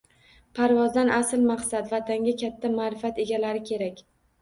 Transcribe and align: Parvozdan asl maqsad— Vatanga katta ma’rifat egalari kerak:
Parvozdan 0.59 1.11
asl 1.19 1.45
maqsad— 1.51 1.87
Vatanga 1.93 2.35
katta 2.43 2.75
ma’rifat 2.83 3.25
egalari 3.29 3.67
kerak: 3.73 4.07